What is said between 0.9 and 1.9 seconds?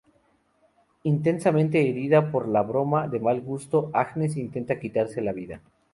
Intensamente